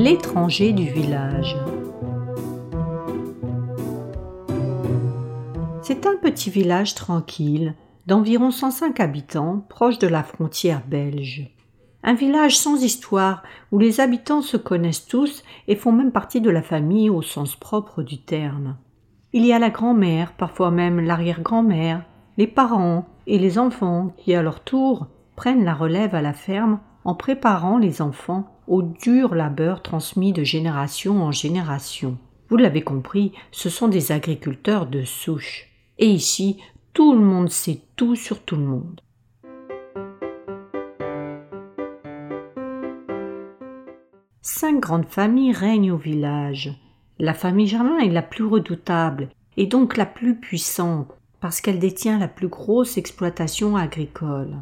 [0.00, 1.56] L'étranger du village.
[5.82, 7.74] C'est un petit village tranquille,
[8.06, 11.50] d'environ 105 habitants, proche de la frontière belge.
[12.04, 13.42] Un village sans histoire,
[13.72, 17.56] où les habitants se connaissent tous et font même partie de la famille au sens
[17.56, 18.76] propre du terme.
[19.32, 22.04] Il y a la grand-mère, parfois même l'arrière-grand-mère,
[22.36, 26.78] les parents et les enfants qui, à leur tour, prennent la relève à la ferme
[27.08, 32.18] en préparant les enfants au dur labeur transmis de génération en génération.
[32.50, 35.70] Vous l'avez compris, ce sont des agriculteurs de souche.
[35.96, 36.58] Et ici,
[36.92, 39.00] tout le monde sait tout sur tout le monde.
[44.42, 46.78] Cinq grandes familles règnent au village.
[47.18, 51.08] La famille Germain est la plus redoutable et donc la plus puissante
[51.40, 54.58] parce qu'elle détient la plus grosse exploitation agricole.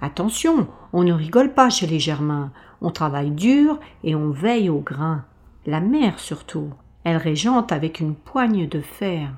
[0.00, 4.80] Attention, on ne rigole pas chez les Germains, on travaille dur et on veille au
[4.80, 5.24] grain.
[5.64, 6.70] La mère surtout,
[7.04, 9.30] elle régente avec une poigne de fer.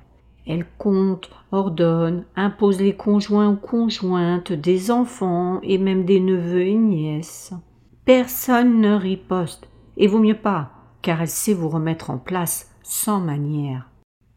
[0.47, 6.75] Elle compte, ordonne, impose les conjoints ou conjointes, des enfants et même des neveux et
[6.75, 7.53] nièces.
[8.07, 10.71] Personne ne riposte, et vaut mieux pas,
[11.03, 13.91] car elle sait vous remettre en place sans manière.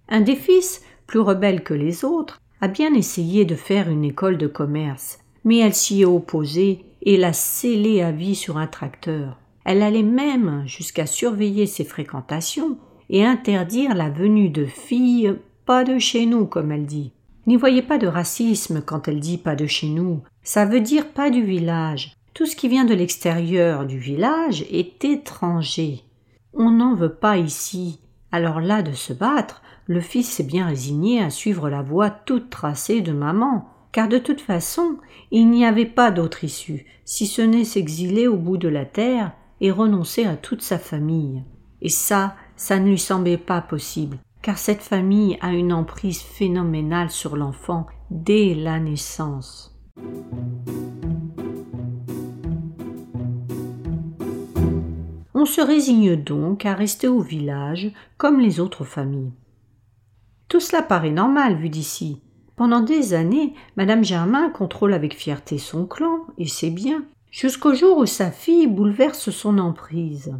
[0.10, 4.38] Un des fils, plus rebelle que les autres, a bien essayé de faire une école
[4.38, 9.38] de commerce, mais elle s'y est opposée et l'a scellé à vie sur un tracteur.
[9.66, 12.78] Elle allait même jusqu'à surveiller ses fréquentations
[13.10, 17.12] et interdire la venue de filles pas de chez nous, comme elle dit.
[17.48, 20.22] N'y voyez pas de racisme quand elle dit pas de chez nous.
[20.44, 22.16] Ça veut dire pas du village.
[22.34, 26.02] Tout ce qui vient de l'extérieur du village est étranger.
[26.54, 28.00] On n'en veut pas ici.
[28.32, 32.50] Alors là de se battre, le fils s'est bien résigné à suivre la voie toute
[32.50, 34.98] tracée de maman, car de toute façon
[35.32, 39.34] il n'y avait pas d'autre issue, si ce n'est s'exiler au bout de la terre
[39.60, 41.44] et renoncer à toute sa famille.
[41.82, 47.10] Et ça, ça ne lui semblait pas possible, car cette famille a une emprise phénoménale
[47.10, 49.80] sur l'enfant dès la naissance.
[55.34, 59.34] On se résigne donc à rester au village comme les autres familles.
[60.48, 62.22] Tout cela paraît normal vu d'ici,
[62.62, 67.98] pendant des années, Madame Germain contrôle avec fierté son clan, et c'est bien, jusqu'au jour
[67.98, 70.32] où sa fille bouleverse son emprise.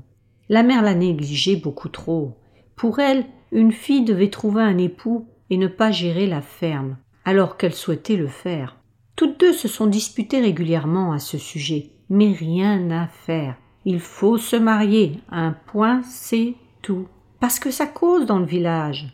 [0.48, 2.38] La mère l'a négligée beaucoup trop.
[2.76, 7.58] Pour elle, une fille devait trouver un époux et ne pas gérer la ferme, alors
[7.58, 8.78] qu'elle souhaitait le faire.
[9.16, 13.56] Toutes deux se sont disputées régulièrement à ce sujet, mais rien à faire.
[13.84, 17.08] Il faut se marier, un point c'est tout.
[17.40, 19.12] Parce que ça cause dans le village.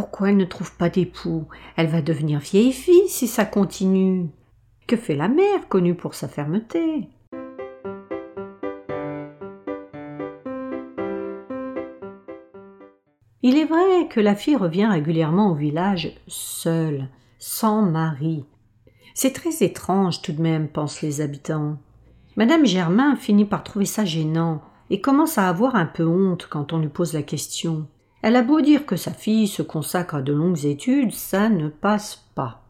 [0.00, 1.46] Pourquoi elle ne trouve pas d'époux?
[1.76, 4.30] Elle va devenir vieille fille si ça continue.
[4.86, 7.06] Que fait la mère, connue pour sa fermeté?
[13.42, 18.46] Il est vrai que la fille revient régulièrement au village seule, sans mari.
[19.12, 21.76] C'est très étrange tout de même, pensent les habitants.
[22.36, 26.72] Madame Germain finit par trouver ça gênant et commence à avoir un peu honte quand
[26.72, 27.86] on lui pose la question.
[28.22, 31.68] Elle a beau dire que sa fille se consacre à de longues études, ça ne
[31.68, 32.62] passe pas.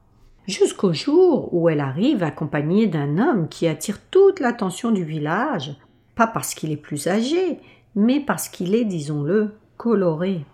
[0.47, 5.77] Jusqu'au jour où elle arrive accompagnée d'un homme qui attire toute l'attention du village,
[6.15, 7.59] pas parce qu'il est plus âgé,
[7.95, 10.45] mais parce qu'il est, disons-le, coloré.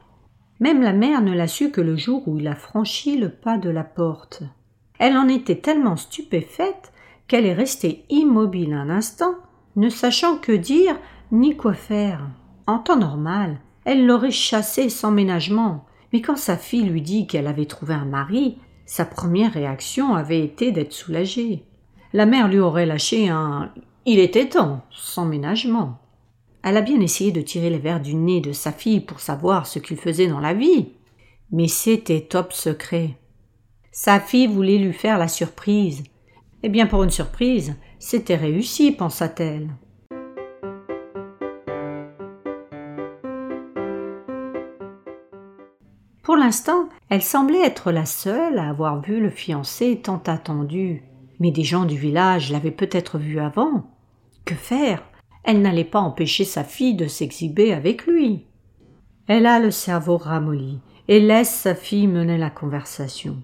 [0.61, 3.59] Même la mère ne l'a su que le jour où il a franchi le pas
[3.59, 4.43] de la porte.
[4.99, 6.93] Elle en était tellement stupéfaite
[7.29, 9.35] qu'elle est restée immobile un instant,
[9.77, 10.97] ne sachant que dire
[11.33, 12.27] ni quoi faire.
[12.67, 15.87] En temps normal, elle l'aurait chassé sans ménagement.
[16.13, 20.41] Mais quand sa fille lui dit qu'elle avait trouvé un mari, sa première réaction avait
[20.41, 21.63] été d'être soulagée.
[22.13, 23.73] La mère lui aurait lâché un
[24.05, 26.01] Il était temps, sans ménagement.
[26.65, 29.69] Elle a bien essayé de tirer les verres du nez de sa fille pour savoir
[29.69, 30.89] ce qu'il faisait dans la vie.
[31.53, 33.17] Mais c'était top secret.
[33.93, 36.03] Sa fille voulait lui faire la surprise.
[36.65, 39.69] Eh bien, pour une surprise, c'était réussi, pensa-t-elle.
[46.27, 51.05] Pour l'instant, elle semblait être la seule à avoir vu le fiancé tant attendu.
[51.39, 53.85] Mais des gens du village l'avaient peut-être vu avant.
[54.45, 55.05] Que faire?
[55.45, 58.45] Elle n'allait pas empêcher sa fille de s'exhiber avec lui.
[59.29, 63.37] Elle a le cerveau ramolli et laisse sa fille mener la conversation.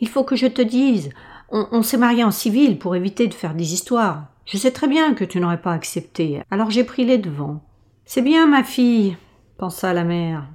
[0.00, 1.10] Il faut que je te dise,
[1.50, 4.26] on, on s'est marié en civil pour éviter de faire des histoires.
[4.46, 7.64] Je sais très bien que tu n'aurais pas accepté, alors j'ai pris les devants.
[8.04, 9.16] C'est bien, ma fille,
[9.56, 10.46] pensa la mère.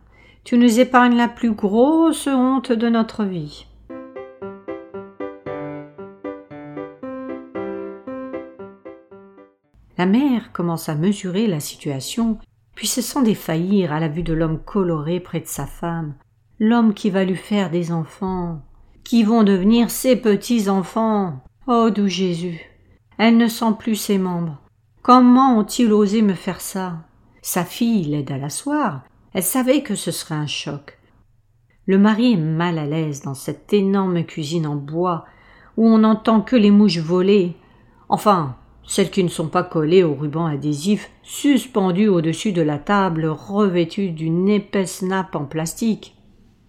[0.43, 3.65] Tu nous épargnes la plus grosse honte de notre vie.
[9.97, 12.39] La mère commence à mesurer la situation
[12.75, 16.15] puis se sent défaillir à la vue de l'homme coloré près de sa femme,
[16.59, 18.61] l'homme qui va lui faire des enfants,
[19.05, 21.39] qui vont devenir ses petits enfants.
[21.67, 22.59] Oh doux Jésus.
[23.17, 24.59] Elle ne sent plus ses membres.
[25.03, 26.97] Comment ont-ils osé me faire ça?
[27.41, 29.03] Sa fille l'aide à l'asseoir.
[29.33, 30.99] Elle savait que ce serait un choc.
[31.85, 35.25] Le mari est mal à l'aise dans cette énorme cuisine en bois
[35.75, 37.55] où on n'entend que les mouches voler.
[38.09, 43.25] Enfin, celles qui ne sont pas collées au ruban adhésif suspendu au-dessus de la table
[43.25, 46.15] revêtue d'une épaisse nappe en plastique.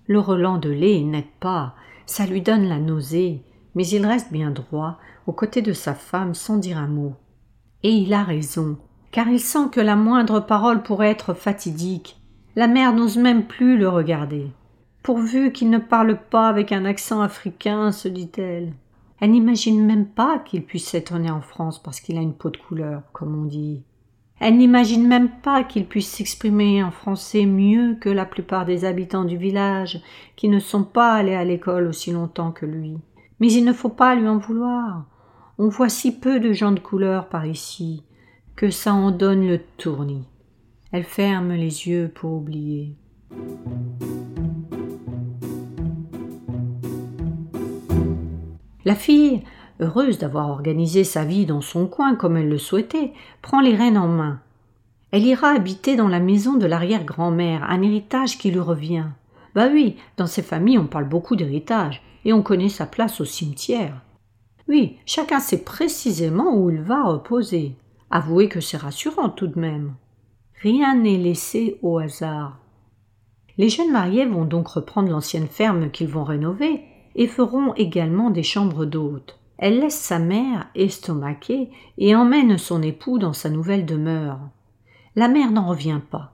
[0.07, 1.75] Le relent de lait n'aide pas,
[2.07, 3.43] ça lui donne la nausée,
[3.75, 7.15] mais il reste bien droit, aux côtés de sa femme, sans dire un mot.
[7.83, 8.79] Et il a raison,
[9.11, 12.21] car il sent que la moindre parole pourrait être fatidique.
[12.57, 14.47] La mère n'ose même plus le regarder.
[15.03, 18.73] Pourvu qu'il ne parle pas avec un accent africain, se dit-elle.
[19.21, 22.51] Elle n'imagine même pas qu'il puisse être né en France parce qu'il a une peau
[22.51, 23.83] de couleur, comme on dit.
[24.39, 29.25] Elle n'imagine même pas qu'il puisse s'exprimer en français mieux que la plupart des habitants
[29.25, 30.01] du village,
[30.37, 32.99] qui ne sont pas allés à l'école aussi longtemps que lui.
[33.41, 35.07] Mais il ne faut pas lui en vouloir.
[35.59, 38.05] On voit si peu de gens de couleur par ici,
[38.55, 40.27] que ça en donne le tournis.
[40.97, 42.95] Elle ferme les yeux pour oublier.
[48.85, 49.43] La fille,
[49.81, 53.13] heureuse d'avoir organisé sa vie dans son coin comme elle le souhaitait,
[53.43, 54.39] prend les rênes en main.
[55.11, 59.07] Elle ira habiter dans la maison de l'arrière-grand-mère, un héritage qui lui revient.
[59.57, 63.25] Bah oui, dans ces familles on parle beaucoup d'héritage, et on connaît sa place au
[63.25, 64.01] cimetière.
[64.69, 67.75] Oui, chacun sait précisément où il va reposer.
[68.13, 69.95] Avouez que c'est rassurant tout de même.
[70.65, 72.59] Rien n'est laissé au hasard.
[73.59, 76.81] Les jeunes mariés vont donc reprendre l'ancienne ferme qu'ils vont rénover
[77.15, 79.39] et feront également des chambres d'hôtes.
[79.59, 81.69] Elle laisse sa mère estomaquée
[81.99, 84.41] et emmène son époux dans sa nouvelle demeure.
[85.17, 86.33] La mère n'en revient pas.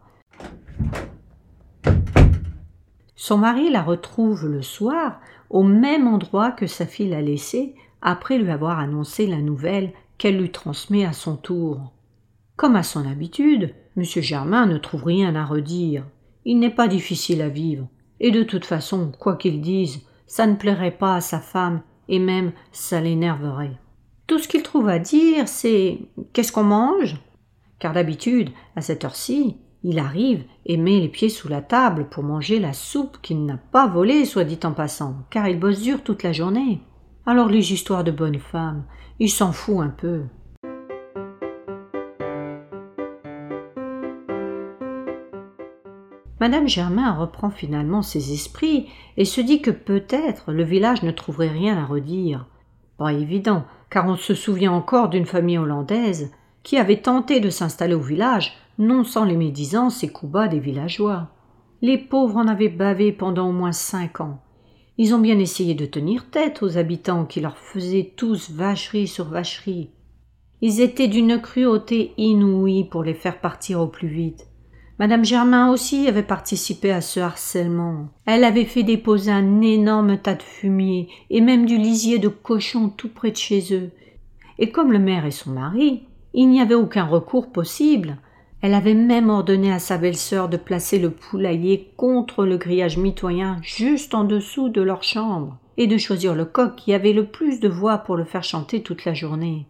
[3.17, 5.19] Son mari la retrouve le soir
[5.51, 10.39] au même endroit que sa fille l'a laissée après lui avoir annoncé la nouvelle qu'elle
[10.39, 11.93] lui transmet à son tour.
[12.55, 14.23] Comme à son habitude, M.
[14.23, 16.07] Germain ne trouve rien à redire.
[16.47, 17.87] Il n'est pas difficile à vivre,
[18.19, 22.19] et de toute façon, quoi qu'il dise, ça ne plairait pas à sa femme, et
[22.19, 23.79] même ça l'énerverait.
[24.27, 25.99] Tout ce qu'il trouve à dire, c'est
[26.33, 27.17] Qu'est-ce qu'on mange?
[27.79, 32.23] Car d'habitude, à cette heure-ci, il arrive et met les pieds sous la table pour
[32.23, 36.03] manger la soupe qu'il n'a pas volée, soit dit en passant, car il bosse dur
[36.03, 36.81] toute la journée.
[37.27, 38.85] Alors les histoires de bonne femme,
[39.19, 40.23] il s'en fout un peu.
[46.41, 48.89] Madame Germain reprend finalement ses esprits
[49.19, 52.47] et se dit que peut-être le village ne trouverait rien à redire.
[52.97, 56.33] Pas évident, car on se souvient encore d'une famille hollandaise
[56.63, 60.61] qui avait tenté de s'installer au village, non sans les médisances et coups bas des
[60.61, 61.29] villageois.
[61.83, 64.41] Les pauvres en avaient bavé pendant au moins cinq ans.
[64.97, 69.27] Ils ont bien essayé de tenir tête aux habitants qui leur faisaient tous vacherie sur
[69.27, 69.91] vacherie.
[70.63, 74.50] Ils étaient d'une cruauté inouïe pour les faire partir au plus vite.
[75.01, 78.11] Madame Germain aussi avait participé à ce harcèlement.
[78.27, 82.91] Elle avait fait déposer un énorme tas de fumier et même du lisier de cochon
[82.91, 83.93] tout près de chez eux.
[84.59, 86.03] Et comme le maire et son mari,
[86.35, 88.19] il n'y avait aucun recours possible.
[88.61, 93.57] Elle avait même ordonné à sa belle-sœur de placer le poulailler contre le grillage mitoyen
[93.63, 97.59] juste en dessous de leur chambre et de choisir le coq qui avait le plus
[97.59, 99.67] de voix pour le faire chanter toute la journée.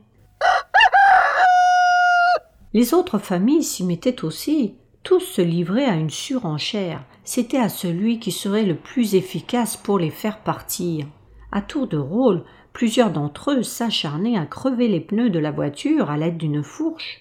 [2.74, 7.02] Les autres familles s'y mettaient aussi, tous se livraient à une surenchère.
[7.24, 11.06] C'était à celui qui serait le plus efficace pour les faire partir.
[11.52, 16.10] À tour de rôle, plusieurs d'entre eux s'acharnaient à crever les pneus de la voiture
[16.10, 17.20] à l'aide d'une fourche.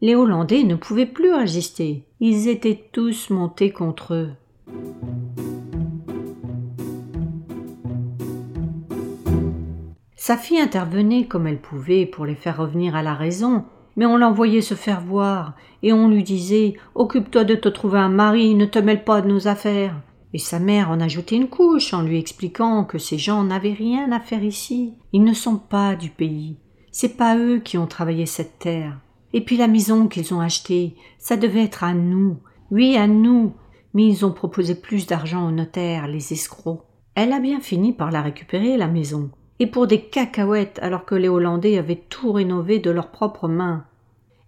[0.00, 2.04] Les Hollandais ne pouvaient plus résister.
[2.20, 4.30] Ils étaient tous montés contre eux.
[10.16, 13.64] Sa fille intervenait comme elle pouvait pour les faire revenir à la raison,
[13.96, 18.08] mais on l'envoyait se faire voir, et on lui disait Occupe-toi de te trouver un
[18.08, 20.00] mari, ne te mêle pas de nos affaires.
[20.34, 24.10] Et sa mère en ajoutait une couche en lui expliquant que ces gens n'avaient rien
[24.12, 24.94] à faire ici.
[25.12, 26.56] Ils ne sont pas du pays.
[26.90, 28.98] C'est pas eux qui ont travaillé cette terre.
[29.34, 32.38] Et puis la maison qu'ils ont achetée, ça devait être à nous.
[32.70, 33.52] Oui, à nous.
[33.94, 36.84] Mais ils ont proposé plus d'argent au notaire, les escrocs.
[37.14, 39.30] Elle a bien fini par la récupérer, la maison
[39.62, 43.84] et pour des cacahuètes alors que les Hollandais avaient tout rénové de leurs propres mains.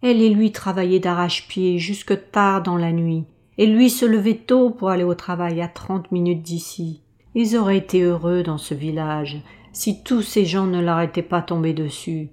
[0.02, 3.22] Elle et lui travaillaient d'arrache-pied jusque tard dans la nuit,
[3.56, 7.00] et lui se levait tôt pour aller au travail à trente minutes d'ici.
[7.36, 9.40] Ils auraient été heureux dans ce village
[9.72, 12.30] si tous ces gens ne leur étaient pas tombés dessus.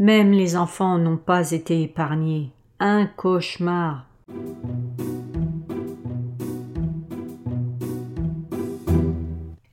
[0.00, 2.50] Même les enfants n'ont pas été épargnés.
[2.80, 4.08] Un cauchemar.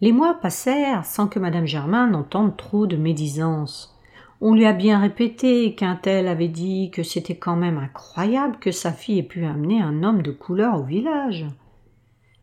[0.03, 3.97] Les mois passèrent sans que madame Germain n'entende trop de médisance.
[4.41, 8.71] On lui a bien répété qu'un tel avait dit que c'était quand même incroyable que
[8.71, 11.45] sa fille ait pu amener un homme de couleur au village.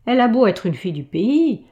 [0.07, 1.67] Elle a beau être une fille du pays,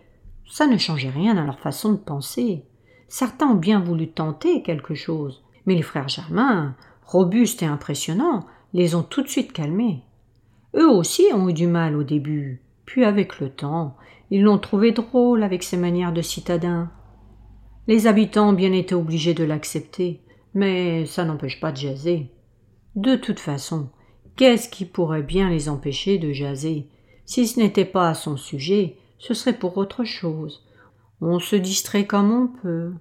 [0.48, 2.65] ça ne changeait rien à leur façon de penser.
[3.08, 8.93] Certains ont bien voulu tenter quelque chose, mais les frères Germain, robustes et impressionnants, les
[8.93, 10.03] ont tout de suite calmés.
[10.75, 13.96] Eux aussi ont eu du mal au début, puis avec le temps,
[14.31, 16.89] ils l'ont trouvé drôle avec ses manières de citadin.
[17.86, 20.24] Les habitants ont bien été obligés de l'accepter,
[20.55, 22.31] mais ça n'empêche pas de jaser.
[22.96, 23.91] De toute façon,
[24.38, 26.88] qu'est-ce qui pourrait bien les empêcher de jaser?
[27.25, 30.65] Si ce n'était pas à son sujet, ce serait pour autre chose.
[31.22, 32.93] On se distrait comme on peut.